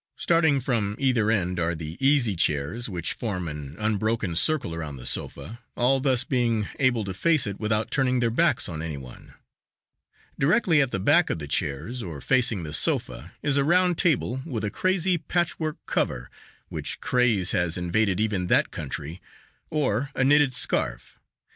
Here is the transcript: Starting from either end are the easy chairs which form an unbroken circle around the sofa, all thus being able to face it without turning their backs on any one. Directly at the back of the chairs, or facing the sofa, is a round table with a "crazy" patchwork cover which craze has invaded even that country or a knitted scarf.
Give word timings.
Starting 0.15 0.59
from 0.59 0.95
either 0.97 1.29
end 1.29 1.59
are 1.59 1.75
the 1.75 1.95
easy 2.03 2.35
chairs 2.35 2.89
which 2.89 3.13
form 3.13 3.47
an 3.47 3.75
unbroken 3.77 4.35
circle 4.35 4.73
around 4.73 4.97
the 4.97 5.05
sofa, 5.05 5.59
all 5.77 5.99
thus 5.99 6.23
being 6.23 6.67
able 6.79 7.05
to 7.05 7.13
face 7.13 7.45
it 7.45 7.59
without 7.59 7.91
turning 7.91 8.19
their 8.19 8.31
backs 8.31 8.67
on 8.67 8.81
any 8.81 8.97
one. 8.97 9.35
Directly 10.39 10.81
at 10.81 10.89
the 10.89 10.99
back 10.99 11.29
of 11.29 11.37
the 11.37 11.47
chairs, 11.47 12.01
or 12.01 12.19
facing 12.19 12.63
the 12.63 12.73
sofa, 12.73 13.33
is 13.43 13.57
a 13.57 13.63
round 13.63 13.99
table 13.99 14.41
with 14.43 14.63
a 14.63 14.71
"crazy" 14.71 15.19
patchwork 15.19 15.77
cover 15.85 16.31
which 16.69 16.99
craze 16.99 17.51
has 17.51 17.77
invaded 17.77 18.19
even 18.19 18.47
that 18.47 18.71
country 18.71 19.21
or 19.69 20.09
a 20.15 20.23
knitted 20.23 20.55
scarf. 20.55 21.19